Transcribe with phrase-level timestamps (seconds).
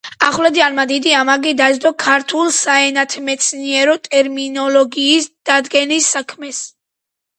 [0.27, 6.65] ახვლედიანმა დიდი ამაგი დასდო ქართული საენათმეცნიერო ტერმინოლოგიის დადგენის საქმეს.